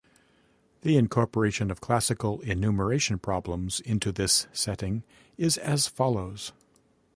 The 0.81 0.97
incorporation 0.97 1.69
of 1.69 1.79
classical 1.79 2.41
enumeration 2.41 3.19
problems 3.19 3.81
into 3.81 4.11
this 4.11 4.47
setting 4.51 5.03
is 5.37 5.59
as 5.59 5.85
follows. 5.85 6.53